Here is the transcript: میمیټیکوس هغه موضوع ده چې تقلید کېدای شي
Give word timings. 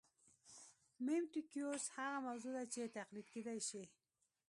میمیټیکوس 1.05 1.83
هغه 1.95 2.17
موضوع 2.27 2.53
ده 2.57 2.63
چې 2.73 2.93
تقلید 2.97 3.27
کېدای 3.33 3.59
شي 3.69 3.83